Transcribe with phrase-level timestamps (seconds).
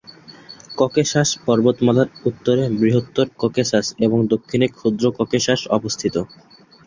[0.77, 6.15] Caucasus পর্বতমালার উত্তরে বৃহত্তর ককেশাস এবং দক্ষিণে ক্ষুদ্র ককেশাস অবস্থিত।